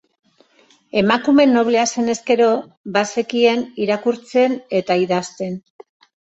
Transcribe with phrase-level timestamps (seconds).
[1.01, 2.47] Emakume noblea zenez gero,
[2.97, 5.63] bazekien irakurtzen eta idazten.